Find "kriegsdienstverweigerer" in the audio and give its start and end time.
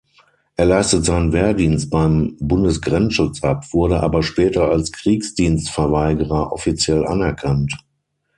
4.91-6.51